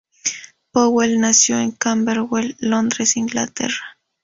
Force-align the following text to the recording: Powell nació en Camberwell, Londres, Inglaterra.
Powell 0.71 1.19
nació 1.19 1.59
en 1.59 1.73
Camberwell, 1.73 2.55
Londres, 2.57 3.17
Inglaterra. 3.17 3.99